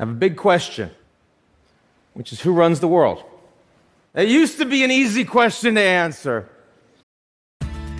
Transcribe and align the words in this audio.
I 0.00 0.04
have 0.04 0.08
a 0.08 0.14
big 0.14 0.38
question, 0.38 0.90
which 2.14 2.32
is 2.32 2.40
who 2.40 2.54
runs 2.54 2.80
the 2.80 2.88
world? 2.88 3.22
It 4.14 4.28
used 4.28 4.56
to 4.56 4.64
be 4.64 4.82
an 4.82 4.90
easy 4.90 5.26
question 5.26 5.74
to 5.74 5.82
answer. 5.82 6.48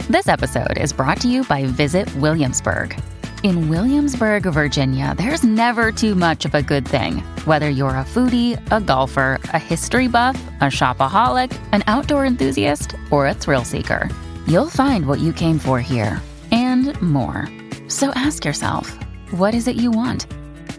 This 0.08 0.26
episode 0.26 0.78
is 0.78 0.94
brought 0.94 1.20
to 1.20 1.28
you 1.28 1.44
by 1.44 1.66
Visit 1.66 2.12
Williamsburg. 2.16 2.98
In 3.42 3.68
Williamsburg, 3.68 4.44
Virginia, 4.44 5.14
there's 5.18 5.44
never 5.44 5.92
too 5.92 6.14
much 6.14 6.46
of 6.46 6.54
a 6.54 6.62
good 6.62 6.88
thing. 6.88 7.18
Whether 7.44 7.68
you're 7.68 7.90
a 7.90 8.04
foodie, 8.04 8.56
a 8.72 8.80
golfer, 8.80 9.38
a 9.52 9.58
history 9.58 10.08
buff, 10.08 10.42
a 10.62 10.70
shopaholic, 10.70 11.54
an 11.72 11.82
outdoor 11.86 12.24
enthusiast, 12.24 12.96
or 13.10 13.26
a 13.26 13.34
thrill 13.34 13.64
seeker, 13.64 14.08
you'll 14.46 14.70
find 14.70 15.04
what 15.04 15.20
you 15.20 15.34
came 15.34 15.58
for 15.58 15.82
here 15.82 16.18
and 16.50 16.98
more. 17.02 17.46
So 17.88 18.08
ask 18.12 18.46
yourself, 18.46 18.90
what 19.32 19.54
is 19.54 19.68
it 19.68 19.76
you 19.76 19.90
want? 19.90 20.26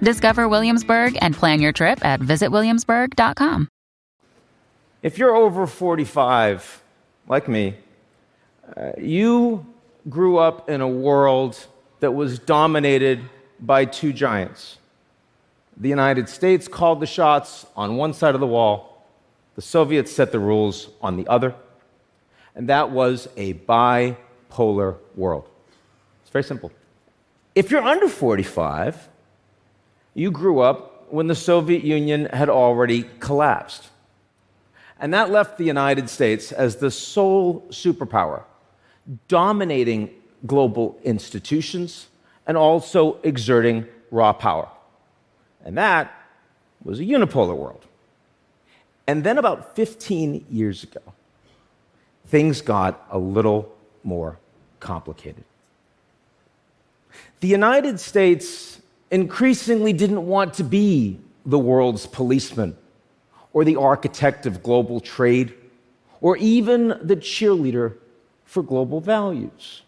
Discover 0.02 0.50
Williamsburg 0.50 1.18
and 1.22 1.36
plan 1.36 1.62
your 1.62 1.72
trip 1.72 2.04
at 2.04 2.20
visitwilliamsburg.com. 2.20 3.68
If 5.04 5.18
you're 5.18 5.36
over 5.36 5.68
45, 5.68 6.84
like 7.28 7.48
me, 7.48 7.76
uh, 8.76 8.92
you 8.98 9.66
grew 10.10 10.38
up 10.38 10.70
in 10.70 10.82
a 10.82 10.88
world 10.88 11.68
that 12.00 12.12
was 12.12 12.40
dominated 12.40 13.22
by 13.60 13.86
two 13.86 14.12
giants. 14.12 14.78
The 15.78 15.90
United 15.90 16.30
States 16.30 16.68
called 16.68 17.00
the 17.00 17.08
shots 17.08 17.66
on 17.76 17.96
one 17.96 18.14
side 18.14 18.36
of 18.36 18.42
the 18.42 18.48
wall, 18.48 19.06
the 19.56 19.62
Soviets 19.62 20.12
set 20.12 20.32
the 20.32 20.40
rules 20.40 20.90
on 21.02 21.18
the 21.18 21.28
other, 21.28 21.54
and 22.56 22.70
that 22.70 22.92
was 22.92 23.28
a 23.38 23.54
bipolar 23.54 24.98
world. 25.16 25.48
It's 26.22 26.32
very 26.32 26.44
simple. 26.44 26.72
If 27.54 27.70
you're 27.70 27.84
under 27.84 28.08
45, 28.08 29.10
you 30.14 30.32
grew 30.32 30.60
up 30.60 31.12
when 31.12 31.28
the 31.28 31.36
Soviet 31.36 31.84
Union 31.84 32.26
had 32.28 32.50
already 32.50 33.04
collapsed. 33.20 33.90
And 35.00 35.14
that 35.14 35.32
left 35.32 35.58
the 35.58 35.64
United 35.64 36.10
States 36.10 36.52
as 36.52 36.76
the 36.78 36.92
sole 36.92 37.66
superpower, 37.70 38.44
dominating 39.28 40.12
global 40.46 41.00
institutions 41.04 42.08
and 42.46 42.56
also 42.56 43.18
exerting 43.24 43.88
raw 44.12 44.34
power. 44.34 44.70
And 45.66 45.78
that 45.78 46.14
was 46.84 47.00
a 47.00 47.04
unipolar 47.04 47.56
world. 47.56 47.86
And 49.08 49.24
then 49.24 49.38
about 49.38 49.76
15 49.76 50.46
years 50.50 50.84
ago, 50.84 51.02
things 52.28 52.62
got 52.62 53.06
a 53.10 53.18
little 53.18 53.74
more 54.04 54.38
complicated. 54.80 55.44
The 57.40 57.48
United 57.48 58.00
States 58.00 58.82
increasingly 59.12 59.94
didn't 59.94 60.26
want 60.26 60.54
to 60.56 60.64
be 60.64 61.20
the 61.46 61.60
world's 61.60 62.08
policeman 62.08 62.76
or 63.54 63.64
the 63.66 63.76
architect 63.76 64.46
of 64.46 64.64
global 64.64 65.00
trade 65.00 65.54
or 66.22 66.38
even 66.38 66.88
the 67.04 67.16
cheerleader 67.16 67.96
for 68.46 68.64
global 68.64 69.02
values. 69.02 69.82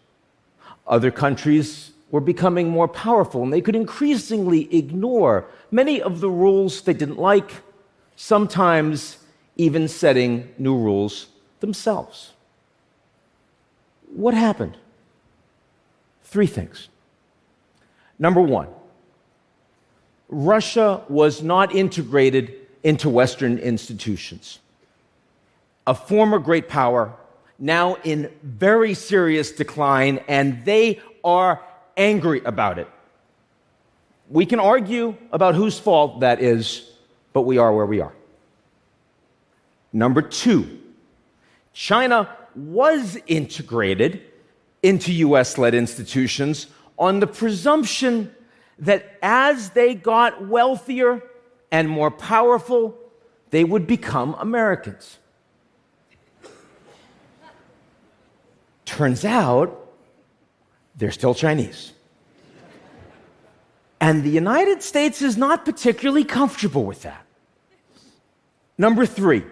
Other 0.86 1.10
countries 1.10 1.92
were 2.10 2.20
becoming 2.20 2.68
more 2.68 2.86
powerful 2.86 3.42
and 3.42 3.52
they 3.52 3.62
could 3.62 3.74
increasingly 3.74 4.72
ignore 4.76 5.46
many 5.70 6.02
of 6.02 6.20
the 6.20 6.30
rules 6.30 6.82
they 6.82 6.92
didn't 6.92 7.18
like, 7.18 7.50
sometimes 8.16 9.18
even 9.56 9.88
setting 9.88 10.52
new 10.58 10.76
rules 10.76 11.28
themselves. 11.60 12.32
What 14.14 14.34
happened? 14.34 14.76
Three 16.24 16.46
things. 16.46 16.88
Number 18.18 18.40
one, 18.40 18.68
Russia 20.34 21.04
was 21.08 21.42
not 21.42 21.72
integrated 21.74 22.54
into 22.82 23.08
Western 23.08 23.56
institutions. 23.58 24.58
A 25.86 25.94
former 25.94 26.40
great 26.40 26.68
power, 26.68 27.14
now 27.58 27.94
in 28.02 28.30
very 28.42 28.94
serious 28.94 29.52
decline, 29.52 30.18
and 30.26 30.64
they 30.64 31.00
are 31.22 31.62
angry 31.96 32.42
about 32.44 32.80
it. 32.80 32.88
We 34.28 34.44
can 34.44 34.58
argue 34.58 35.16
about 35.30 35.54
whose 35.54 35.78
fault 35.78 36.20
that 36.20 36.42
is, 36.42 36.90
but 37.32 37.42
we 37.42 37.58
are 37.58 37.72
where 37.72 37.86
we 37.86 38.00
are. 38.00 38.12
Number 39.92 40.20
two, 40.20 40.80
China 41.72 42.28
was 42.56 43.16
integrated 43.28 44.22
into 44.82 45.12
US 45.12 45.58
led 45.58 45.74
institutions 45.74 46.66
on 46.98 47.20
the 47.20 47.26
presumption 47.28 48.33
that 48.78 49.18
as 49.22 49.70
they 49.70 49.94
got 49.94 50.46
wealthier 50.46 51.22
and 51.70 51.88
more 51.88 52.10
powerful, 52.10 52.96
they 53.50 53.64
would 53.64 53.86
become 53.86 54.34
Americans. 54.38 55.18
Turns 58.84 59.24
out 59.24 59.92
they're 60.96 61.10
still 61.10 61.34
Chinese. 61.34 61.92
And 64.00 64.22
the 64.22 64.30
United 64.30 64.82
States 64.82 65.22
is 65.22 65.36
not 65.36 65.64
particularly 65.64 66.24
comfortable 66.24 66.84
with 66.84 67.02
that. 67.02 67.24
Number 68.76 69.06
three, 69.06 69.44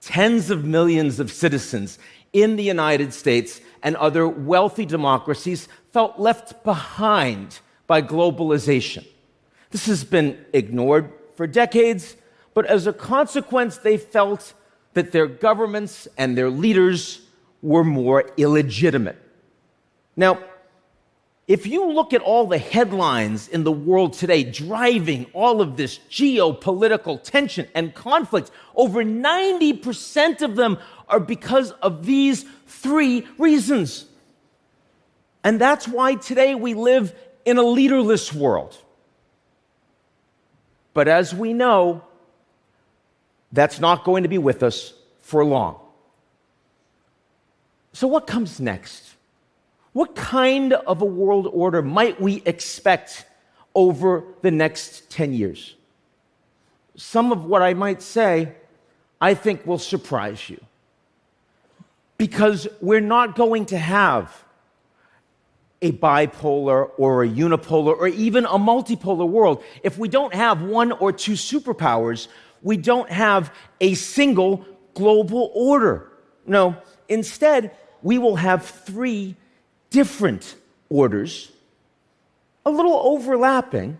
tens 0.00 0.50
of 0.50 0.64
millions 0.64 1.20
of 1.20 1.30
citizens 1.30 1.98
in 2.32 2.56
the 2.56 2.62
United 2.62 3.12
States 3.12 3.60
and 3.82 3.96
other 3.96 4.26
wealthy 4.26 4.86
democracies 4.86 5.68
felt 5.92 6.18
left 6.18 6.64
behind 6.64 7.60
by 7.92 8.00
globalization. 8.00 9.04
This 9.68 9.84
has 9.84 10.02
been 10.02 10.42
ignored 10.54 11.12
for 11.36 11.46
decades, 11.46 12.16
but 12.54 12.64
as 12.64 12.86
a 12.86 12.92
consequence, 12.94 13.76
they 13.76 13.98
felt 13.98 14.54
that 14.94 15.12
their 15.12 15.26
governments 15.26 16.08
and 16.16 16.34
their 16.34 16.48
leaders 16.48 17.20
were 17.60 17.84
more 17.84 18.30
illegitimate. 18.38 19.18
Now, 20.16 20.38
if 21.46 21.66
you 21.66 21.92
look 21.92 22.14
at 22.14 22.22
all 22.22 22.46
the 22.46 22.56
headlines 22.56 23.46
in 23.48 23.62
the 23.62 23.70
world 23.70 24.14
today 24.14 24.42
driving 24.42 25.26
all 25.34 25.60
of 25.60 25.76
this 25.76 25.98
geopolitical 26.08 27.22
tension 27.22 27.68
and 27.74 27.94
conflict, 27.94 28.50
over 28.74 29.04
90% 29.04 30.40
of 30.40 30.56
them 30.56 30.78
are 31.10 31.20
because 31.20 31.72
of 31.72 32.06
these 32.06 32.46
three 32.66 33.26
reasons. 33.36 34.06
And 35.44 35.60
that's 35.60 35.86
why 35.86 36.14
today 36.14 36.54
we 36.54 36.72
live 36.72 37.14
in 37.44 37.58
a 37.58 37.62
leaderless 37.62 38.32
world. 38.32 38.76
But 40.94 41.08
as 41.08 41.34
we 41.34 41.52
know, 41.52 42.02
that's 43.50 43.80
not 43.80 44.04
going 44.04 44.22
to 44.22 44.28
be 44.28 44.38
with 44.38 44.62
us 44.62 44.92
for 45.20 45.44
long. 45.44 45.78
So, 47.92 48.06
what 48.06 48.26
comes 48.26 48.60
next? 48.60 49.14
What 49.92 50.14
kind 50.14 50.72
of 50.72 51.02
a 51.02 51.06
world 51.06 51.48
order 51.52 51.82
might 51.82 52.20
we 52.20 52.42
expect 52.46 53.26
over 53.74 54.24
the 54.40 54.50
next 54.50 55.10
10 55.10 55.34
years? 55.34 55.74
Some 56.96 57.32
of 57.32 57.44
what 57.44 57.62
I 57.62 57.74
might 57.74 58.00
say, 58.00 58.54
I 59.20 59.34
think, 59.34 59.66
will 59.66 59.78
surprise 59.78 60.48
you. 60.48 60.60
Because 62.16 62.68
we're 62.80 63.00
not 63.00 63.34
going 63.34 63.66
to 63.66 63.78
have 63.78 64.44
a 65.82 65.92
bipolar 65.92 66.90
or 66.96 67.24
a 67.24 67.28
unipolar 67.28 67.98
or 67.98 68.06
even 68.06 68.44
a 68.46 68.58
multipolar 68.58 69.28
world. 69.28 69.62
If 69.82 69.98
we 69.98 70.08
don't 70.08 70.32
have 70.32 70.62
one 70.62 70.92
or 70.92 71.12
two 71.12 71.32
superpowers, 71.32 72.28
we 72.62 72.76
don't 72.76 73.10
have 73.10 73.52
a 73.80 73.94
single 73.94 74.64
global 74.94 75.50
order. 75.54 76.12
No, 76.46 76.76
instead, 77.08 77.76
we 78.02 78.18
will 78.18 78.36
have 78.36 78.64
three 78.64 79.36
different 79.90 80.54
orders, 80.88 81.50
a 82.64 82.70
little 82.70 83.00
overlapping, 83.04 83.98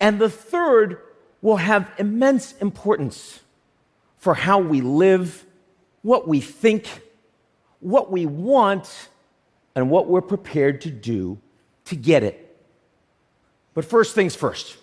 and 0.00 0.18
the 0.18 0.30
third 0.30 0.98
will 1.40 1.56
have 1.56 1.90
immense 1.98 2.52
importance 2.60 3.40
for 4.18 4.34
how 4.34 4.58
we 4.58 4.80
live, 4.80 5.44
what 6.02 6.28
we 6.28 6.40
think, 6.40 6.86
what 7.80 8.10
we 8.10 8.26
want 8.26 9.08
and 9.78 9.90
what 9.90 10.08
we're 10.08 10.20
prepared 10.20 10.80
to 10.80 10.90
do 10.90 11.38
to 11.84 11.94
get 11.94 12.24
it. 12.24 12.56
But 13.74 13.84
first 13.84 14.12
things 14.12 14.34
first. 14.34 14.76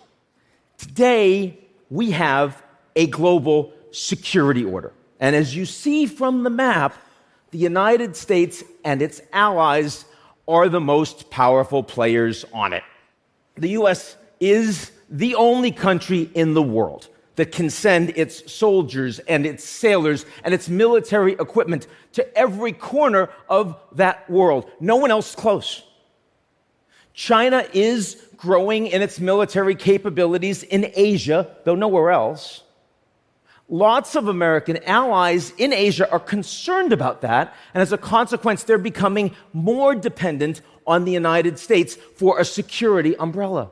Today, 0.78 1.58
we 1.90 2.12
have 2.12 2.62
a 2.96 3.06
global 3.06 3.74
security 3.90 4.64
order. 4.64 4.94
And 5.20 5.36
as 5.36 5.54
you 5.54 5.66
see 5.66 6.06
from 6.06 6.44
the 6.44 6.50
map, 6.50 6.94
the 7.50 7.58
United 7.58 8.16
States 8.16 8.64
and 8.86 9.02
its 9.02 9.20
allies 9.34 10.06
are 10.48 10.66
the 10.70 10.80
most 10.80 11.28
powerful 11.28 11.82
players 11.82 12.46
on 12.54 12.72
it. 12.72 12.82
The 13.56 13.72
US 13.80 14.16
is 14.40 14.92
the 15.10 15.34
only 15.34 15.72
country 15.72 16.30
in 16.32 16.54
the 16.54 16.62
world 16.62 17.10
that 17.36 17.52
can 17.52 17.70
send 17.70 18.10
its 18.16 18.50
soldiers 18.52 19.18
and 19.20 19.46
its 19.46 19.62
sailors 19.62 20.26
and 20.42 20.52
its 20.52 20.68
military 20.68 21.32
equipment 21.32 21.86
to 22.12 22.36
every 22.36 22.72
corner 22.72 23.30
of 23.48 23.78
that 23.92 24.28
world. 24.28 24.70
No 24.80 24.96
one 24.96 25.10
else 25.10 25.34
close. 25.34 25.82
China 27.12 27.66
is 27.72 28.22
growing 28.36 28.86
in 28.88 29.00
its 29.00 29.20
military 29.20 29.74
capabilities 29.74 30.62
in 30.62 30.90
Asia, 30.94 31.56
though 31.64 31.74
nowhere 31.74 32.10
else. 32.10 32.62
Lots 33.68 34.14
of 34.14 34.28
American 34.28 34.82
allies 34.84 35.52
in 35.58 35.72
Asia 35.72 36.08
are 36.10 36.20
concerned 36.20 36.92
about 36.92 37.22
that, 37.22 37.54
and 37.74 37.82
as 37.82 37.92
a 37.92 37.98
consequence, 37.98 38.62
they're 38.62 38.78
becoming 38.78 39.34
more 39.52 39.94
dependent 39.94 40.60
on 40.86 41.04
the 41.04 41.12
United 41.12 41.58
States 41.58 41.96
for 41.96 42.38
a 42.38 42.44
security 42.44 43.16
umbrella. 43.16 43.70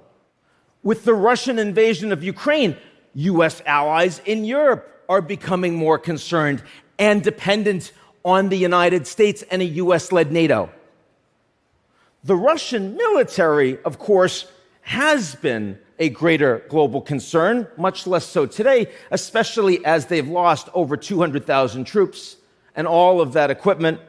With 0.83 1.05
the 1.05 1.15
Russian 1.15 1.59
invasion 1.59 2.13
of 2.13 2.25
Ukraine, 2.25 2.77
US 3.15 3.63
allies 3.67 4.21
in 4.25 4.45
Europe 4.45 4.91
are 5.09 5.23
becoming 5.23 5.75
more 5.75 5.99
concerned 5.99 6.63
and 6.99 7.23
dependent 7.23 7.93
on 8.25 8.49
the 8.49 8.57
United 8.57 9.07
States 9.07 9.43
and 9.51 9.63
a 9.63 9.67
US 9.67 10.13
led 10.13 10.33
NATO. 10.33 10.71
The 12.25 12.37
Russian 12.37 12.97
military, 12.97 13.83
of 13.83 13.99
course, 13.99 14.51
has 14.81 15.35
been 15.35 15.79
a 15.99 16.09
greater 16.09 16.65
global 16.69 17.01
concern, 17.01 17.69
much 17.77 18.07
less 18.07 18.25
so 18.25 18.47
today, 18.47 18.91
especially 19.11 19.85
as 19.85 20.07
they've 20.07 20.27
lost 20.27 20.69
over 20.75 20.97
200,000 20.97 21.85
troops 21.85 22.37
and 22.75 22.87
all 22.87 23.21
of 23.21 23.35
that 23.35 23.51
equipment, 23.51 24.01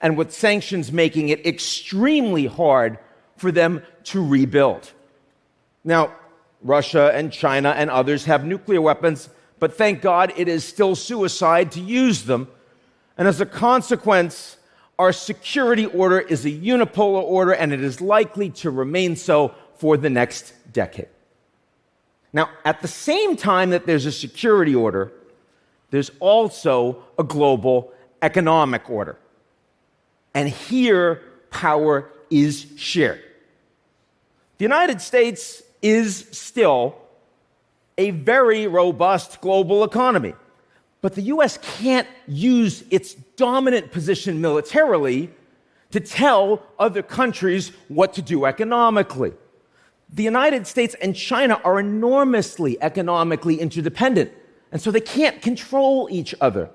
and 0.00 0.16
with 0.16 0.32
sanctions 0.32 0.92
making 0.92 1.28
it 1.28 1.44
extremely 1.46 2.46
hard 2.46 2.98
for 3.36 3.52
them 3.52 3.82
to 4.04 4.24
rebuild. 4.24 4.92
Now, 5.82 6.14
Russia 6.64 7.12
and 7.14 7.30
China 7.30 7.70
and 7.76 7.90
others 7.90 8.24
have 8.24 8.44
nuclear 8.44 8.80
weapons, 8.80 9.28
but 9.60 9.76
thank 9.76 10.00
God 10.00 10.32
it 10.36 10.48
is 10.48 10.64
still 10.64 10.96
suicide 10.96 11.70
to 11.72 11.80
use 11.80 12.24
them. 12.24 12.48
And 13.16 13.28
as 13.28 13.40
a 13.40 13.46
consequence, 13.46 14.56
our 14.98 15.12
security 15.12 15.86
order 15.86 16.18
is 16.18 16.44
a 16.44 16.50
unipolar 16.50 17.22
order, 17.22 17.52
and 17.52 17.72
it 17.72 17.82
is 17.82 18.00
likely 18.00 18.50
to 18.50 18.70
remain 18.70 19.14
so 19.14 19.54
for 19.76 19.96
the 19.96 20.10
next 20.10 20.54
decade. 20.72 21.08
Now, 22.32 22.48
at 22.64 22.80
the 22.80 22.88
same 22.88 23.36
time 23.36 23.70
that 23.70 23.86
there's 23.86 24.06
a 24.06 24.12
security 24.12 24.74
order, 24.74 25.12
there's 25.90 26.10
also 26.18 27.04
a 27.18 27.22
global 27.22 27.92
economic 28.22 28.88
order. 28.88 29.18
And 30.32 30.48
here, 30.48 31.22
power 31.50 32.10
is 32.30 32.66
shared. 32.76 33.22
The 34.58 34.64
United 34.64 35.00
States 35.00 35.62
is 35.84 36.26
still 36.32 36.96
a 37.98 38.10
very 38.10 38.66
robust 38.66 39.42
global 39.42 39.84
economy. 39.84 40.32
But 41.02 41.14
the 41.14 41.22
US 41.34 41.58
can't 41.58 42.08
use 42.26 42.82
its 42.90 43.12
dominant 43.36 43.92
position 43.92 44.40
militarily 44.40 45.30
to 45.90 46.00
tell 46.00 46.62
other 46.78 47.02
countries 47.02 47.70
what 47.88 48.14
to 48.14 48.22
do 48.22 48.46
economically. 48.46 49.34
The 50.08 50.22
United 50.22 50.66
States 50.66 50.96
and 51.02 51.14
China 51.14 51.60
are 51.62 51.78
enormously 51.78 52.80
economically 52.80 53.60
interdependent, 53.60 54.32
and 54.72 54.80
so 54.80 54.90
they 54.90 55.02
can't 55.02 55.42
control 55.42 56.08
each 56.10 56.34
other. 56.40 56.70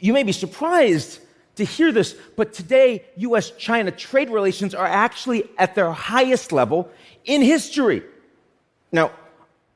You 0.00 0.12
may 0.12 0.24
be 0.24 0.32
surprised 0.32 1.20
to 1.54 1.64
hear 1.64 1.92
this, 1.92 2.16
but 2.36 2.52
today, 2.52 3.04
US 3.16 3.52
China 3.52 3.92
trade 3.92 4.28
relations 4.28 4.74
are 4.74 4.86
actually 4.86 5.48
at 5.56 5.76
their 5.76 5.92
highest 5.92 6.50
level 6.50 6.88
in 7.24 7.42
history. 7.42 8.02
Now, 8.92 9.12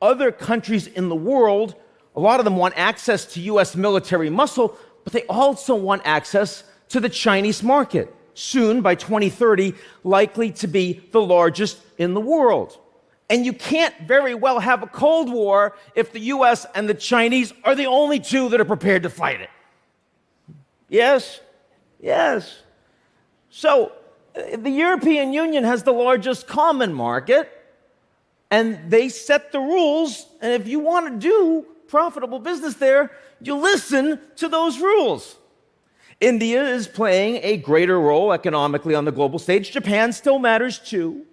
other 0.01 0.31
countries 0.31 0.87
in 0.87 1.09
the 1.09 1.15
world, 1.15 1.75
a 2.15 2.19
lot 2.19 2.39
of 2.39 2.45
them 2.45 2.57
want 2.57 2.75
access 2.77 3.25
to 3.33 3.41
US 3.41 3.75
military 3.75 4.29
muscle, 4.29 4.77
but 5.03 5.13
they 5.13 5.23
also 5.23 5.75
want 5.75 6.01
access 6.05 6.63
to 6.89 6.99
the 6.99 7.09
Chinese 7.09 7.63
market. 7.63 8.13
Soon, 8.33 8.81
by 8.81 8.95
2030, 8.95 9.73
likely 10.03 10.51
to 10.51 10.67
be 10.67 11.01
the 11.11 11.21
largest 11.21 11.79
in 11.97 12.13
the 12.13 12.19
world. 12.21 12.77
And 13.29 13.45
you 13.45 13.53
can't 13.53 13.95
very 14.01 14.35
well 14.35 14.59
have 14.59 14.83
a 14.83 14.87
Cold 14.87 15.31
War 15.31 15.75
if 15.95 16.11
the 16.11 16.19
US 16.19 16.65
and 16.75 16.87
the 16.87 16.93
Chinese 16.93 17.53
are 17.63 17.73
the 17.73 17.87
only 17.87 18.19
two 18.19 18.49
that 18.49 18.59
are 18.59 18.65
prepared 18.65 19.03
to 19.03 19.09
fight 19.09 19.41
it. 19.41 19.49
Yes? 20.89 21.39
Yes. 21.99 22.59
So, 23.49 23.93
uh, 24.35 24.57
the 24.57 24.69
European 24.69 25.33
Union 25.33 25.63
has 25.63 25.83
the 25.83 25.93
largest 25.93 26.45
common 26.45 26.93
market, 26.93 27.49
and 28.51 28.79
they 28.89 29.09
set 29.09 29.51
the 29.51 29.59
rules. 29.59 30.27
And 30.41 30.53
if 30.53 30.67
you 30.67 30.79
want 30.79 31.07
to 31.07 31.27
do 31.27 31.65
profitable 31.87 32.39
business 32.39 32.75
there, 32.75 33.11
you 33.41 33.55
listen 33.55 34.19
to 34.37 34.47
those 34.47 34.79
rules. 34.79 35.35
India 36.21 36.63
is 36.63 36.87
playing 36.87 37.39
a 37.43 37.57
greater 37.57 37.99
role 37.99 38.31
economically 38.31 38.95
on 38.95 39.05
the 39.05 39.11
global 39.11 39.39
stage. 39.39 39.71
Japan 39.71 40.13
still 40.13 40.39
matters 40.39 40.79
too. 40.79 41.25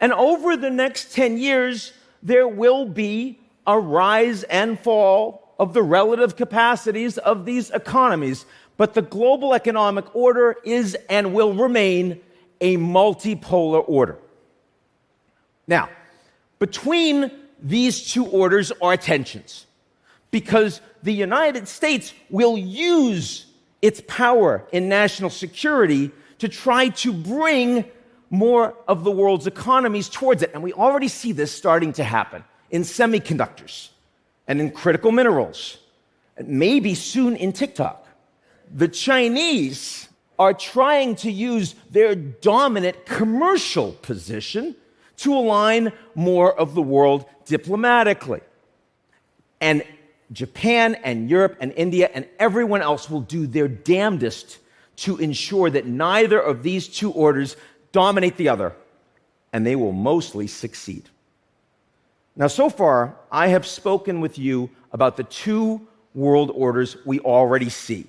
And 0.00 0.12
over 0.12 0.56
the 0.56 0.70
next 0.70 1.12
10 1.12 1.36
years, 1.36 1.92
there 2.22 2.48
will 2.48 2.86
be 2.86 3.38
a 3.66 3.78
rise 3.78 4.44
and 4.44 4.78
fall 4.78 5.54
of 5.58 5.74
the 5.74 5.82
relative 5.82 6.36
capacities 6.36 7.18
of 7.18 7.44
these 7.44 7.70
economies. 7.70 8.46
But 8.76 8.94
the 8.94 9.02
global 9.02 9.52
economic 9.52 10.14
order 10.14 10.56
is 10.64 10.96
and 11.10 11.34
will 11.34 11.52
remain 11.52 12.20
a 12.60 12.76
multipolar 12.76 13.84
order. 13.86 14.18
Now, 15.66 15.90
between 16.60 17.32
these 17.60 18.12
two 18.12 18.26
orders 18.26 18.70
are 18.80 18.96
tensions 18.96 19.66
because 20.30 20.80
the 21.02 21.12
United 21.12 21.66
States 21.66 22.14
will 22.28 22.56
use 22.56 23.46
its 23.82 24.00
power 24.06 24.64
in 24.70 24.88
national 24.88 25.30
security 25.30 26.12
to 26.38 26.48
try 26.48 26.88
to 26.88 27.12
bring 27.12 27.84
more 28.28 28.76
of 28.86 29.02
the 29.02 29.10
world's 29.10 29.46
economies 29.46 30.08
towards 30.08 30.42
it. 30.42 30.50
And 30.54 30.62
we 30.62 30.72
already 30.72 31.08
see 31.08 31.32
this 31.32 31.50
starting 31.50 31.92
to 31.94 32.04
happen 32.04 32.44
in 32.70 32.82
semiconductors 32.82 33.88
and 34.46 34.60
in 34.60 34.70
critical 34.70 35.10
minerals, 35.10 35.78
and 36.36 36.48
maybe 36.48 36.94
soon 36.94 37.36
in 37.36 37.52
TikTok. 37.52 38.06
The 38.72 38.88
Chinese 38.88 40.08
are 40.38 40.54
trying 40.54 41.16
to 41.16 41.30
use 41.30 41.74
their 41.90 42.14
dominant 42.14 43.04
commercial 43.04 43.92
position 43.92 44.76
to 45.20 45.34
align 45.34 45.92
more 46.14 46.58
of 46.58 46.74
the 46.74 46.82
world 46.82 47.24
diplomatically. 47.44 48.40
And 49.60 49.82
Japan 50.32 50.94
and 50.94 51.28
Europe 51.28 51.56
and 51.60 51.72
India 51.72 52.10
and 52.12 52.26
everyone 52.38 52.82
else 52.82 53.10
will 53.10 53.20
do 53.20 53.46
their 53.46 53.68
damnedest 53.68 54.58
to 54.96 55.18
ensure 55.18 55.70
that 55.70 55.86
neither 55.86 56.40
of 56.40 56.62
these 56.62 56.88
two 56.88 57.10
orders 57.12 57.56
dominate 57.92 58.36
the 58.36 58.48
other, 58.48 58.74
and 59.52 59.66
they 59.66 59.76
will 59.76 59.92
mostly 59.92 60.46
succeed. 60.46 61.08
Now, 62.36 62.46
so 62.46 62.70
far, 62.70 63.16
I 63.30 63.48
have 63.48 63.66
spoken 63.66 64.20
with 64.20 64.38
you 64.38 64.70
about 64.92 65.16
the 65.16 65.24
two 65.24 65.86
world 66.14 66.50
orders 66.54 66.96
we 67.04 67.20
already 67.20 67.68
see. 67.68 68.06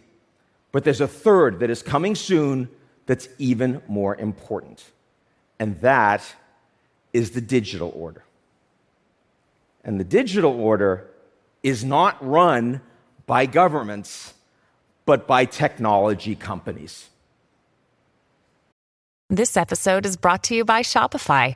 But 0.72 0.84
there's 0.84 1.02
a 1.02 1.08
third 1.08 1.60
that 1.60 1.70
is 1.70 1.84
coming 1.84 2.16
soon 2.16 2.70
that's 3.06 3.28
even 3.38 3.82
more 3.88 4.16
important, 4.16 4.84
and 5.60 5.80
that 5.82 6.24
is 7.14 7.32
the 7.32 7.42
digital 7.42 7.92
order. 7.96 8.24
And 9.84 10.00
the 10.00 10.04
digital 10.04 10.60
order 10.60 11.08
is 11.64 11.84
not 11.84 12.18
run 12.26 12.82
by 13.26 13.46
governments, 13.46 14.34
but 15.06 15.28
by 15.28 15.46
technology 15.46 16.36
companies. 16.36 17.10
This 19.30 19.56
episode 19.56 20.06
is 20.06 20.18
brought 20.18 20.44
to 20.46 20.56
you 20.56 20.66
by 20.66 20.82
Shopify. 20.82 21.56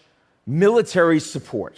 military 0.45 1.19
support 1.19 1.77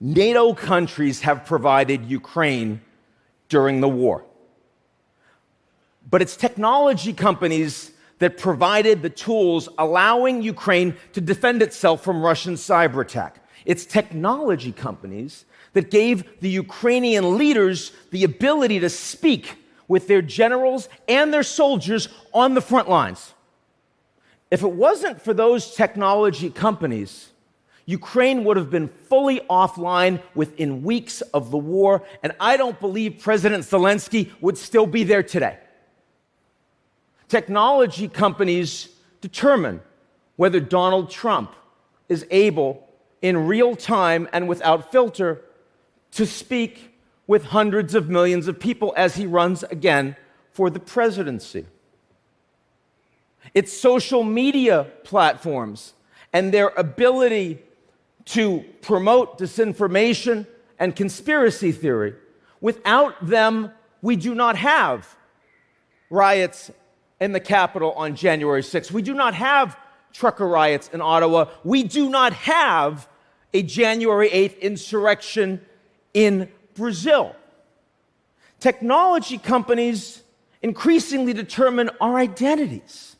NATO 0.00 0.52
countries 0.52 1.22
have 1.22 1.46
provided 1.46 2.04
Ukraine 2.04 2.82
during 3.48 3.80
the 3.80 3.88
war. 3.88 4.24
But 6.10 6.20
it's 6.20 6.36
technology 6.36 7.12
companies 7.12 7.92
that 8.18 8.36
provided 8.36 9.02
the 9.02 9.10
tools 9.10 9.68
allowing 9.78 10.42
Ukraine 10.42 10.96
to 11.14 11.20
defend 11.20 11.62
itself 11.62 12.04
from 12.04 12.22
Russian 12.22 12.54
cyber 12.54 13.00
attack. 13.00 13.40
It's 13.64 13.86
technology 13.86 14.72
companies 14.72 15.46
that 15.72 15.90
gave 15.90 16.40
the 16.40 16.50
Ukrainian 16.50 17.38
leaders 17.38 17.92
the 18.10 18.24
ability 18.24 18.80
to 18.80 18.90
speak 18.90 19.56
with 19.88 20.06
their 20.06 20.22
generals 20.22 20.88
and 21.08 21.32
their 21.32 21.42
soldiers 21.42 22.08
on 22.32 22.54
the 22.54 22.60
front 22.60 22.88
lines. 22.88 23.32
If 24.50 24.62
it 24.62 24.72
wasn't 24.72 25.20
for 25.20 25.32
those 25.32 25.74
technology 25.74 26.50
companies, 26.50 27.30
Ukraine 27.86 28.44
would 28.44 28.56
have 28.56 28.70
been 28.70 28.88
fully 28.88 29.40
offline 29.50 30.22
within 30.34 30.82
weeks 30.82 31.20
of 31.20 31.50
the 31.50 31.58
war, 31.58 32.02
and 32.22 32.32
I 32.40 32.56
don't 32.56 32.80
believe 32.80 33.18
President 33.20 33.64
Zelensky 33.64 34.30
would 34.40 34.56
still 34.56 34.86
be 34.86 35.04
there 35.04 35.22
today. 35.22 35.58
Technology 37.28 38.08
companies 38.08 38.88
determine 39.20 39.80
whether 40.36 40.60
Donald 40.60 41.10
Trump 41.10 41.54
is 42.08 42.26
able, 42.30 42.88
in 43.22 43.46
real 43.46 43.76
time 43.76 44.28
and 44.32 44.48
without 44.48 44.90
filter, 44.92 45.42
to 46.12 46.26
speak 46.26 46.94
with 47.26 47.44
hundreds 47.46 47.94
of 47.94 48.08
millions 48.08 48.48
of 48.48 48.60
people 48.60 48.92
as 48.96 49.16
he 49.16 49.26
runs 49.26 49.62
again 49.64 50.16
for 50.52 50.70
the 50.70 50.80
presidency. 50.80 51.66
It's 53.54 53.72
social 53.72 54.22
media 54.22 54.86
platforms 55.04 55.94
and 56.32 56.52
their 56.52 56.68
ability 56.76 57.63
to 58.26 58.64
promote 58.80 59.38
disinformation 59.38 60.46
and 60.78 60.96
conspiracy 60.96 61.72
theory. 61.72 62.14
Without 62.60 63.26
them, 63.26 63.70
we 64.02 64.16
do 64.16 64.34
not 64.34 64.56
have 64.56 65.16
riots 66.10 66.70
in 67.20 67.32
the 67.32 67.40
Capitol 67.40 67.92
on 67.92 68.14
January 68.16 68.62
6th. 68.62 68.90
We 68.90 69.02
do 69.02 69.14
not 69.14 69.34
have 69.34 69.78
trucker 70.12 70.46
riots 70.46 70.88
in 70.92 71.00
Ottawa. 71.00 71.46
We 71.64 71.82
do 71.82 72.08
not 72.08 72.32
have 72.34 73.08
a 73.52 73.62
January 73.62 74.28
8th 74.30 74.60
insurrection 74.60 75.60
in 76.12 76.50
Brazil. 76.74 77.34
Technology 78.60 79.38
companies 79.38 80.22
increasingly 80.62 81.32
determine 81.32 81.90
our 82.00 82.16
identities. 82.16 83.16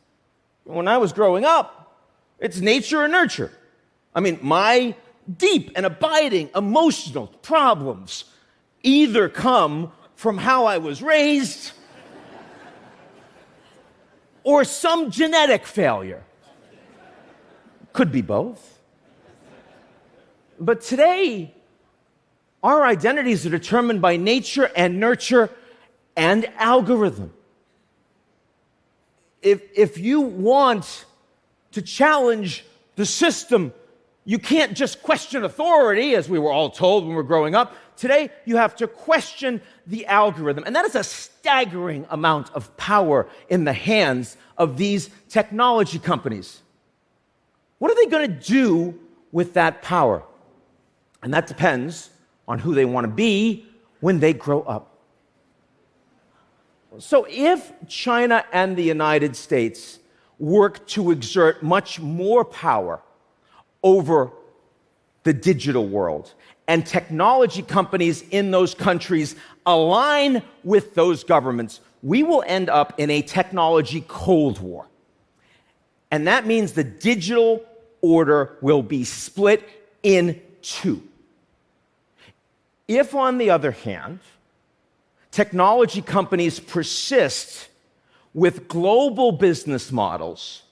When 0.65 0.89
I 0.89 0.99
was 0.99 1.13
growing 1.13 1.45
up, 1.45 1.99
it's 2.39 2.61
nature 2.61 3.03
and 3.03 3.13
nurture. 3.13 3.53
I 4.15 4.21
mean, 4.21 4.39
my 4.43 4.95
deep 5.37 5.73
and 5.77 5.87
abiding 5.87 6.51
emotional 6.55 7.27
problems 7.27 8.25
either 8.83 9.29
come 9.29 9.93
from 10.15 10.39
how 10.39 10.67
I 10.67 10.79
was 10.79 11.03
raised 11.03 11.73
or 14.45 14.65
some 14.65 15.11
genetic 15.11 15.67
failure. 15.67 16.23
Could 17.93 18.13
be 18.13 18.23
both. 18.23 18.79
But 20.61 20.83
today, 20.83 21.55
our 22.63 22.85
identities 22.85 23.47
are 23.47 23.51
determined 23.51 24.01
by 24.01 24.17
nature 24.17 24.71
and 24.77 25.01
nurture 25.01 25.51
and 26.17 26.47
algorithm. 26.57 27.33
If, 29.43 29.63
if 29.75 29.99
you 29.99 30.21
want 30.21 31.05
to 31.73 31.83
challenge 31.83 32.65
the 32.97 33.05
system 33.05 33.73
you 34.25 34.39
can't 34.39 34.75
just 34.75 35.03
question 35.03 35.45
authority, 35.45 36.15
as 36.15 36.29
we 36.29 36.39
were 36.39 36.51
all 36.51 36.71
told 36.71 37.05
when 37.05 37.11
we 37.11 37.17
were 37.17 37.23
growing 37.23 37.55
up. 37.55 37.75
Today, 37.97 38.31
you 38.47 38.57
have 38.57 38.75
to 38.77 38.89
question 38.89 39.61
the 39.87 40.07
algorithm. 40.07 40.65
And 40.65 40.75
that 40.75 40.87
is 40.87 40.95
a 40.95 41.05
staggering 41.05 42.07
amount 42.09 42.53
of 42.55 42.75
power 42.77 43.29
in 43.49 43.65
the 43.65 43.73
hands 43.73 44.37
of 44.57 44.79
these 44.79 45.11
technology 45.29 45.99
companies. 45.99 46.63
What 47.79 47.91
are 47.91 47.95
they 47.97 48.07
going 48.07 48.29
to 48.29 48.35
do 48.35 48.99
with 49.31 49.55
that 49.55 49.83
power? 49.83 50.23
And 51.23 51.35
that 51.35 51.47
depends 51.47 52.11
on 52.49 52.59
who 52.59 52.75
they 52.75 52.87
want 52.87 53.05
to 53.05 53.13
be 53.13 53.67
when 54.01 54.21
they 54.21 54.33
grow 54.33 54.63
up. 54.63 54.91
So, 56.99 57.27
if 57.29 57.73
China 57.89 58.45
and 58.53 58.77
the 58.77 58.85
United 58.85 59.35
States 59.35 59.99
work 60.39 60.87
to 60.89 61.11
exert 61.11 61.63
much 61.63 61.99
more 61.99 62.45
power 62.45 63.03
over 63.85 64.33
the 65.23 65.33
digital 65.33 65.87
world. 65.87 66.35
And 66.67 66.85
technology 66.85 67.63
companies 67.63 68.25
in 68.31 68.51
those 68.51 68.75
countries 68.75 69.37
align 69.67 70.43
with 70.65 70.95
those 70.95 71.23
governments. 71.23 71.81
We 72.03 72.23
will 72.23 72.43
end 72.47 72.69
up 72.69 72.95
in 72.99 73.11
a 73.11 73.23
technology 73.23 74.05
cold 74.09 74.59
war. 74.59 74.87
And 76.11 76.27
that 76.27 76.47
means 76.47 76.73
the 76.73 76.85
digital 76.85 77.65
order 78.01 78.57
will 78.61 78.83
be 78.83 79.05
split 79.05 79.69
in 80.03 80.41
two. 80.63 81.03
If, 82.87 83.15
on 83.15 83.39
the 83.39 83.51
other 83.51 83.71
hand, 83.71 84.21
technology 85.31 86.03
companies 86.03 86.61
persist 86.61 87.69
with 88.35 88.69
global 88.69 89.33
business 89.33 89.91
models 89.91 90.64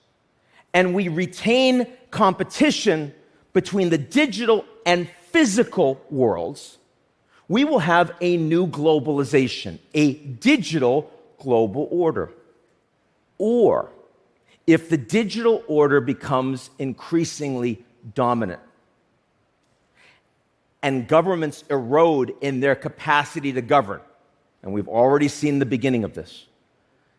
and 0.75 0.95
we 0.95 1.09
retain 1.09 1.87
competition 2.11 3.15
between 3.53 3.91
the 3.91 3.99
digital 3.99 4.65
and 4.87 5.09
physical 5.31 6.01
worlds, 6.11 6.79
we 7.49 7.65
will 7.65 7.81
have 7.81 8.13
a 8.21 8.37
new 8.37 8.67
globalization, 8.67 9.79
a 9.95 10.15
digital 10.15 11.11
global 11.39 11.89
order. 11.91 12.33
Or 13.39 13.91
if 14.67 14.89
the 14.89 14.97
digital 14.97 15.65
order 15.67 16.01
becomes 16.01 16.71
increasingly 16.79 17.85
dominant 18.15 18.61
and 20.83 21.07
governments 21.07 21.65
erode 21.71 22.35
in 22.41 22.61
their 22.61 22.75
capacity 22.75 23.53
to 23.53 23.63
govern, 23.63 24.01
and 24.63 24.73
we've 24.73 24.89
already 24.89 25.29
seen 25.29 25.59
the 25.59 25.67
beginning 25.67 26.05
of 26.05 26.15
this, 26.15 26.47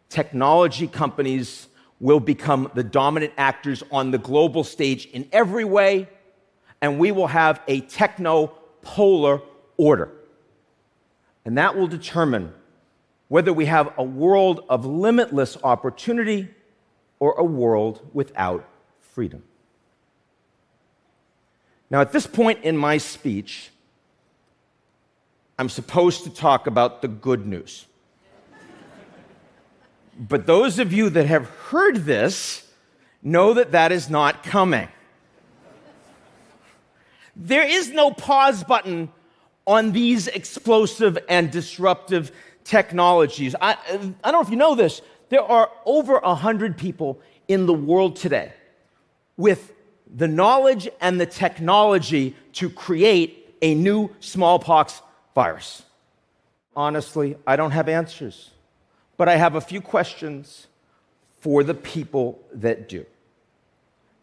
technology 0.10 0.88
companies 0.88 1.67
will 2.03 2.19
become 2.19 2.69
the 2.74 2.83
dominant 2.83 3.31
actors 3.38 3.81
on 3.89 4.12
the 4.12 4.17
global 4.17 4.62
stage 4.62 5.05
in 5.13 5.25
every 5.31 5.63
way, 5.63 6.05
and 6.81 7.00
we 7.00 7.13
will 7.13 7.27
have 7.27 7.62
a 7.69 7.79
techno 7.79 8.48
polar 8.81 9.41
order. 9.77 10.12
And 11.45 11.57
that 11.57 11.77
will 11.77 11.88
determine 11.88 12.53
whether 13.29 13.53
we 13.53 13.67
have 13.67 13.93
a 13.98 14.03
world 14.03 14.65
of 14.67 14.86
limitless 14.86 15.57
opportunity 15.63 16.50
or 17.19 17.36
a 17.38 17.43
world 17.45 18.01
without 18.12 18.67
freedom. 19.00 19.41
Now, 21.89 22.01
at 22.01 22.12
this 22.12 22.27
point 22.27 22.65
in 22.65 22.75
my 22.75 22.98
speech, 22.98 23.69
I'm 25.57 25.69
supposed 25.69 26.25
to 26.25 26.29
talk 26.29 26.67
about 26.67 27.01
the 27.01 27.07
good 27.07 27.48
news. 27.48 27.86
But 30.17 30.46
those 30.46 30.79
of 30.79 30.93
you 30.93 31.10
that 31.12 31.25
have 31.25 31.50
heard 31.50 32.05
this 32.05 32.67
know 33.22 33.53
that 33.53 33.72
that 33.72 33.91
is 33.91 34.10
not 34.10 34.43
coming. 34.43 34.88
There 37.36 37.67
is 37.67 37.89
no 37.89 38.12
pause 38.12 38.63
button 38.63 39.10
on 39.65 39.91
these 39.91 40.27
explosive 40.27 41.17
and 41.29 41.50
disruptive 41.50 42.32
technologies. 42.63 43.55
I, 43.60 43.77
I 44.24 44.32
don't 44.32 44.34
know 44.34 44.41
if 44.41 44.50
you 44.50 44.55
know 44.55 44.75
this, 44.75 45.01
there 45.29 45.41
are 45.41 45.72
over 45.86 46.20
100 46.20 46.77
people 46.77 47.20
in 47.48 47.65
the 47.65 47.74
world 47.74 48.17
today 48.17 48.53
with 49.36 49.74
the 50.15 50.27
knowledge 50.27 50.88
and 51.01 51.20
the 51.20 51.25
technology 51.25 52.36
to 52.53 52.70
create 52.70 53.55
a 53.63 53.74
new 53.74 54.12
smallpox 54.20 55.01
virus. 55.34 55.82
Honestly, 56.75 57.36
I 57.48 57.55
don't 57.55 57.72
have 57.72 57.89
answers 57.89 58.52
but 59.17 59.29
I 59.29 59.36
have 59.36 59.55
a 59.55 59.62
few 59.62 59.82
questions 59.82 60.67
for 61.39 61.63
the 61.63 61.74
people 61.74 62.39
that 62.53 62.88
do. 62.88 63.05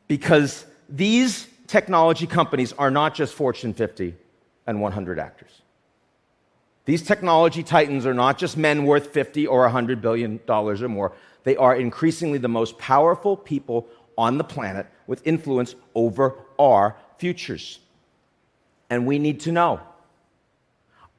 Because 0.09 0.65
these 0.89 1.47
technology 1.67 2.27
companies 2.27 2.73
are 2.73 2.91
not 2.91 3.15
just 3.15 3.35
Fortune 3.35 3.75
50 3.75 4.15
and 4.67 4.81
100 4.81 5.19
actors. 5.19 5.63
These 6.85 7.03
technology 7.03 7.63
titans 7.63 8.07
are 8.07 8.15
not 8.15 8.39
just 8.39 8.57
men 8.57 8.85
worth 8.85 9.09
50 9.09 9.47
or 9.47 9.61
100 9.61 10.01
billion 10.01 10.41
dollars 10.47 10.83
or 10.83 10.89
more. 10.89 11.13
They 11.45 11.57
are 11.57 11.77
increasingly 11.77 12.39
the 12.39 12.49
most 12.49 12.79
powerful 12.79 13.37
people 13.37 13.87
on 14.19 14.39
the 14.39 14.45
planet 14.45 14.87
with 15.07 15.27
influence 15.27 15.75
over 15.95 16.35
our 16.59 16.97
futures. 17.19 17.79
And 18.89 19.07
we 19.07 19.19
need 19.19 19.41
to 19.41 19.53
know 19.53 19.81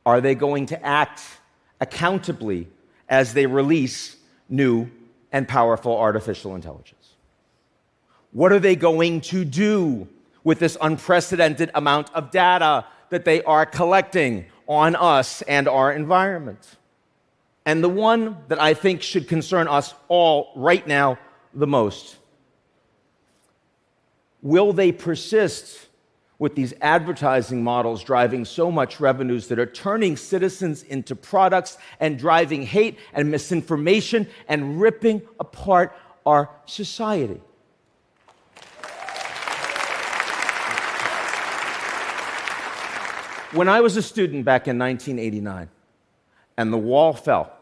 are 0.06 0.20
they 0.20 0.36
going 0.36 0.66
to 0.68 0.86
act 0.86 1.22
accountably 1.80 2.68
as 3.12 3.34
they 3.34 3.46
release 3.46 4.16
new 4.50 4.90
and 5.32 5.48
powerful 5.48 5.96
artificial 5.96 6.56
intelligence. 6.56 7.14
What 8.32 8.52
are 8.54 8.60
they 8.60 8.76
going 8.76 9.22
to 9.22 9.46
do 9.46 10.08
with 10.44 10.58
this 10.58 10.78
unprecedented 10.82 11.70
amount 11.76 12.12
of 12.16 12.32
data 12.32 12.86
that 13.10 13.26
they 13.26 13.44
are 13.44 13.66
collecting 13.66 14.46
on 14.66 14.96
us 14.96 15.42
and 15.44 15.68
our 15.68 15.92
environment? 15.92 16.78
And 17.66 17.84
the 17.84 17.90
one 17.90 18.38
that 18.48 18.60
I 18.60 18.74
think 18.74 19.02
should 19.04 19.28
concern 19.28 19.68
us 19.68 19.94
all 20.08 20.52
right 20.56 20.88
now 20.88 21.20
the 21.54 21.68
most 21.68 22.16
will 24.42 24.74
they 24.74 24.92
persist 24.92 25.88
with 26.42 26.56
these 26.56 26.74
advertising 26.82 27.64
models 27.64 28.04
driving 28.04 28.44
so 28.44 28.72
much 28.72 29.00
revenues 29.00 29.48
that 29.48 29.60
are 29.60 29.66
turning 29.68 30.18
citizens 30.18 30.82
into 30.82 31.16
products 31.16 31.78
and 32.00 32.18
driving 32.18 32.64
hate 32.64 32.98
and 33.14 33.30
misinformation 33.30 34.28
and 34.48 34.82
ripping 34.82 35.22
apart 35.40 35.96
our 36.26 36.50
society. 36.66 37.40
When 43.52 43.70
I 43.70 43.82
was 43.82 43.96
a 43.96 44.02
student 44.02 44.44
back 44.44 44.68
in 44.68 44.80
1989 44.80 45.70
and 46.58 46.74
the 46.74 46.78
wall 46.80 47.14
fell, 47.14 47.54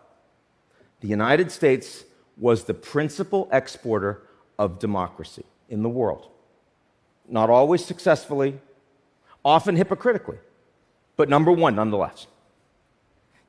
the 1.02 1.10
United 1.10 1.52
States 1.52 2.06
was 2.38 2.64
the 2.64 2.74
principal 2.74 3.50
exporter 3.52 4.22
of 4.58 4.80
democracy 4.80 5.44
in 5.68 5.84
the 5.84 5.90
world. 5.90 6.30
Not 7.28 7.50
always 7.50 7.84
successfully, 7.84 8.58
often 9.44 9.76
hypocritically, 9.76 10.38
but 11.16 11.30
number 11.30 11.52
one 11.52 11.76
nonetheless. 11.76 12.28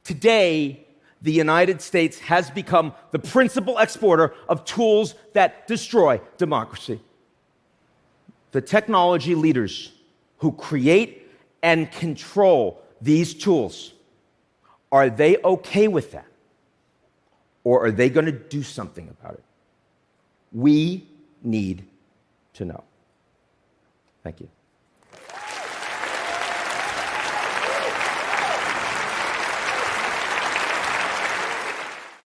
Today, 0.04 0.86
the 1.22 1.32
United 1.32 1.82
States 1.82 2.18
has 2.20 2.50
become 2.50 2.94
the 3.10 3.18
principal 3.18 3.78
exporter 3.78 4.34
of 4.48 4.64
tools 4.64 5.14
that 5.34 5.66
destroy 5.66 6.20
democracy. 6.38 7.00
The 8.52 8.60
technology 8.60 9.34
leaders 9.34 9.92
who 10.38 10.52
create 10.52 11.30
and 11.62 11.90
control 11.92 12.82
these 13.00 13.34
tools, 13.34 13.92
are 14.90 15.10
they 15.10 15.36
okay 15.44 15.88
with 15.88 16.12
that? 16.12 16.26
Or 17.62 17.84
are 17.84 17.90
they 17.90 18.08
going 18.08 18.26
to 18.26 18.32
do 18.32 18.62
something 18.62 19.08
about 19.08 19.34
it? 19.34 19.44
We 20.52 21.06
need 21.42 21.84
to 22.54 22.64
know. 22.64 22.82
Thank 24.24 24.40
you. 24.40 24.48